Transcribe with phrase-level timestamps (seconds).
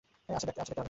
[0.29, 0.77] আচ্ছা, দেখতে থাক।